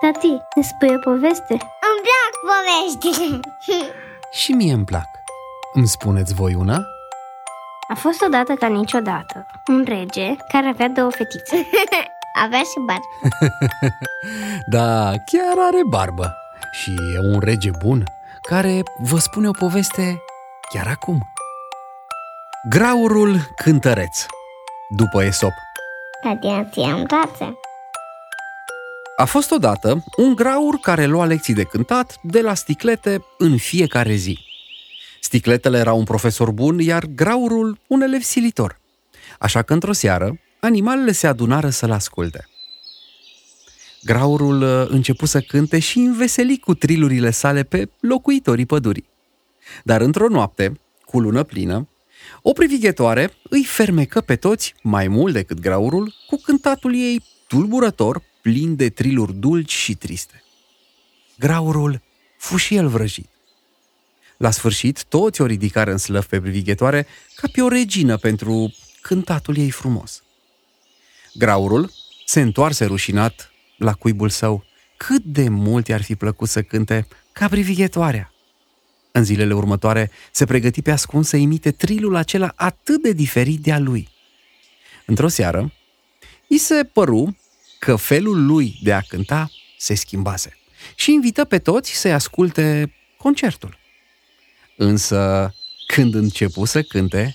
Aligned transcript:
Tati, 0.00 0.42
ne 0.54 0.62
spui 0.62 0.94
o 0.94 0.98
poveste? 0.98 1.52
Îmi 1.88 2.02
plac 2.06 2.32
poveștile 2.48 3.40
Și 4.30 4.52
mie 4.52 4.72
îmi 4.72 4.84
plac. 4.84 5.08
Îmi 5.72 5.86
spuneți 5.86 6.34
voi 6.34 6.54
una? 6.54 6.76
A 7.88 7.94
fost 7.94 8.22
odată 8.22 8.54
ca 8.54 8.66
niciodată 8.66 9.46
un 9.66 9.84
rege 9.86 10.36
care 10.52 10.66
avea 10.66 10.88
două 10.88 11.10
fetițe. 11.10 11.66
Avea 12.44 12.58
și 12.58 12.78
bar 12.86 13.00
Da, 14.74 15.10
chiar 15.10 15.66
are 15.66 15.80
barbă. 15.88 16.36
Și 16.72 16.90
e 17.14 17.18
un 17.34 17.40
rege 17.40 17.70
bun 17.84 18.04
care 18.42 18.82
vă 18.98 19.18
spune 19.18 19.48
o 19.48 19.52
poveste 19.52 20.22
chiar 20.72 20.86
acum. 20.86 21.18
Graurul 22.68 23.36
cântăreț 23.56 24.24
După 24.88 25.24
Esop 25.24 25.52
Tradiația 26.22 26.92
în 26.92 27.02
brațe 27.02 27.59
A 29.20 29.24
fost 29.24 29.50
odată 29.50 30.04
un 30.16 30.34
graur 30.34 30.78
care 30.82 31.06
lua 31.06 31.24
lecții 31.24 31.54
de 31.54 31.62
cântat 31.62 32.18
de 32.22 32.40
la 32.40 32.54
sticlete 32.54 33.24
în 33.38 33.56
fiecare 33.56 34.14
zi. 34.14 34.38
Sticletele 35.20 35.78
era 35.78 35.92
un 35.92 36.04
profesor 36.04 36.50
bun, 36.50 36.78
iar 36.78 37.04
graurul 37.04 37.78
un 37.86 38.00
elev 38.00 38.20
silitor. 38.20 38.80
Așa 39.38 39.62
că 39.62 39.72
într-o 39.72 39.92
seară, 39.92 40.40
animalele 40.60 41.12
se 41.12 41.26
adunară 41.26 41.70
să-l 41.70 41.90
asculte. 41.90 42.48
Graurul 44.02 44.62
uh, 44.62 44.86
începu 44.88 45.26
să 45.26 45.40
cânte 45.40 45.78
și 45.78 45.98
înveseli 45.98 46.58
cu 46.58 46.74
trilurile 46.74 47.30
sale 47.30 47.62
pe 47.62 47.90
locuitorii 48.00 48.66
pădurii. 48.66 49.08
Dar 49.84 50.00
într-o 50.00 50.28
noapte, 50.28 50.80
cu 51.04 51.20
lună 51.20 51.42
plină, 51.42 51.88
o 52.42 52.52
privighetoare 52.52 53.32
îi 53.42 53.64
fermecă 53.64 54.20
pe 54.20 54.36
toți, 54.36 54.74
mai 54.82 55.08
mult 55.08 55.32
decât 55.32 55.60
graurul, 55.60 56.14
cu 56.26 56.36
cântatul 56.36 56.94
ei 56.94 57.22
tulburător, 57.46 58.28
plin 58.40 58.76
de 58.76 58.88
triluri 58.88 59.34
dulci 59.34 59.72
și 59.72 59.94
triste. 59.94 60.42
Graurul 61.38 62.02
fu 62.38 62.56
și 62.56 62.74
el 62.74 62.88
vrăjit. 62.88 63.28
La 64.36 64.50
sfârșit, 64.50 65.04
toți 65.04 65.40
o 65.40 65.46
ridicară 65.46 65.90
în 65.90 65.98
slăv 65.98 66.24
pe 66.24 66.40
privighetoare 66.40 67.06
ca 67.34 67.48
pe 67.52 67.60
o 67.60 67.68
regină 67.68 68.16
pentru 68.16 68.74
cântatul 69.00 69.56
ei 69.56 69.70
frumos. 69.70 70.22
Graurul 71.34 71.92
se 72.26 72.40
întoarse 72.40 72.84
rușinat 72.84 73.52
la 73.76 73.92
cuibul 73.92 74.28
său. 74.28 74.64
Cât 74.96 75.22
de 75.22 75.48
mult 75.48 75.88
i-ar 75.88 76.02
fi 76.02 76.14
plăcut 76.14 76.48
să 76.48 76.62
cânte 76.62 77.06
ca 77.32 77.48
privighetoarea. 77.48 78.32
În 79.12 79.24
zilele 79.24 79.54
următoare 79.54 80.10
se 80.30 80.44
pregăti 80.44 80.82
pe 80.82 80.90
ascuns 80.90 81.28
să 81.28 81.36
imite 81.36 81.70
trilul 81.70 82.14
acela 82.14 82.52
atât 82.56 83.02
de 83.02 83.12
diferit 83.12 83.60
de 83.60 83.72
a 83.72 83.78
lui. 83.78 84.08
Într-o 85.06 85.28
seară, 85.28 85.72
i 86.46 86.58
se 86.58 86.84
păru 86.84 87.36
că 87.80 87.96
felul 87.96 88.46
lui 88.46 88.78
de 88.82 88.92
a 88.92 89.00
cânta 89.00 89.50
se 89.78 89.94
schimbase 89.94 90.58
și 90.94 91.12
invită 91.12 91.44
pe 91.44 91.58
toți 91.58 91.92
să-i 91.92 92.12
asculte 92.12 92.94
concertul. 93.16 93.78
Însă, 94.76 95.54
când 95.86 96.14
începu 96.14 96.64
să 96.64 96.82
cânte, 96.82 97.34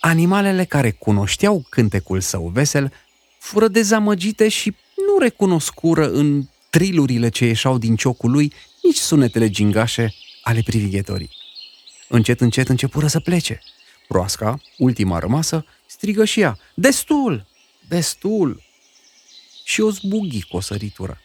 animalele 0.00 0.64
care 0.64 0.90
cunoșteau 0.90 1.66
cântecul 1.68 2.20
său 2.20 2.46
vesel 2.46 2.92
fură 3.38 3.68
dezamăgite 3.68 4.48
și 4.48 4.74
nu 4.96 5.18
recunoscură 5.18 6.10
în 6.10 6.44
trilurile 6.70 7.28
ce 7.28 7.44
ieșau 7.46 7.78
din 7.78 7.96
ciocul 7.96 8.30
lui 8.30 8.52
nici 8.82 8.96
sunetele 8.96 9.50
gingașe 9.50 10.14
ale 10.42 10.60
privighetorii. 10.64 11.30
Încet, 12.08 12.40
încet 12.40 12.68
începură 12.68 13.06
să 13.06 13.20
plece. 13.20 13.60
Proasca, 14.08 14.60
ultima 14.78 15.18
rămasă, 15.18 15.66
strigă 15.86 16.24
și 16.24 16.40
ea, 16.40 16.58
destul, 16.74 17.46
destul! 17.88 18.63
Și 19.64 19.80
o 19.80 19.90
zbughi 19.90 20.42
cu 20.42 20.56
o 20.56 20.60
săritură. 20.60 21.20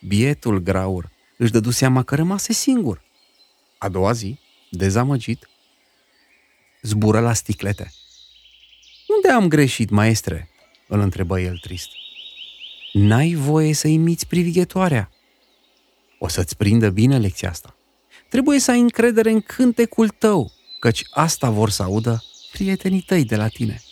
Bietul 0.00 0.58
graur 0.58 1.10
își 1.36 1.52
dădu 1.52 1.70
seama 1.70 2.02
că 2.02 2.14
rămase 2.14 2.52
singur. 2.52 3.02
A 3.78 3.88
doua 3.88 4.12
zi, 4.12 4.38
dezamăgit, 4.70 5.48
zbură 6.82 7.20
la 7.20 7.32
sticlete. 7.32 7.92
Unde 9.06 9.28
am 9.28 9.48
greșit, 9.48 9.90
maestre?" 9.90 10.46
îl 10.92 11.00
întrebă 11.00 11.40
el 11.40 11.58
trist. 11.58 11.88
N-ai 12.92 13.34
voie 13.34 13.72
să 13.72 13.88
imiți 13.88 14.26
privighetoarea. 14.26 15.10
O 16.18 16.28
să-ți 16.28 16.56
prindă 16.56 16.90
bine 16.90 17.18
lecția 17.18 17.48
asta. 17.48 17.76
Trebuie 18.28 18.58
să 18.58 18.70
ai 18.70 18.80
încredere 18.80 19.30
în 19.30 19.40
cântecul 19.40 20.08
tău, 20.08 20.52
căci 20.78 21.02
asta 21.10 21.50
vor 21.50 21.70
să 21.70 21.82
audă 21.82 22.24
prietenii 22.52 23.00
tăi 23.00 23.24
de 23.24 23.36
la 23.36 23.48
tine. 23.48 23.82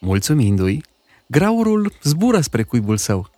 Mulțumindu-i, 0.00 0.82
graurul 1.26 1.92
zbură 2.02 2.40
spre 2.40 2.62
cuibul 2.62 2.96
său. 2.96 3.30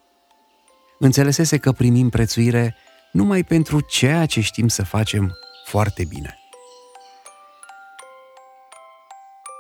Înțelesese 0.98 1.58
că 1.58 1.72
primim 1.72 2.08
prețuire 2.08 2.76
numai 3.12 3.42
pentru 3.42 3.80
ceea 3.80 4.26
ce 4.26 4.40
știm 4.40 4.68
să 4.68 4.84
facem 4.84 5.32
foarte 5.64 6.04
bine. 6.08 6.38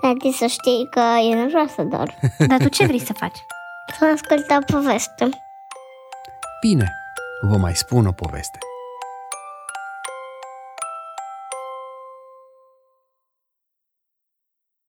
Tati 0.00 0.32
să 0.32 0.46
știi 0.46 0.88
că 0.90 1.00
eu 1.30 1.38
nu 1.38 1.48
vreau 1.48 1.66
să 1.66 1.82
dorm 1.82 2.14
Dar 2.48 2.58
tu 2.58 2.68
ce 2.68 2.86
vrei 2.86 3.00
să 3.00 3.12
faci? 3.12 3.38
Să 3.98 4.04
ascult 4.04 4.50
o 4.50 4.72
poveste 4.72 5.28
Bine, 6.60 6.92
vă 7.40 7.56
mai 7.56 7.76
spun 7.76 8.06
o 8.06 8.12
poveste. 8.12 8.58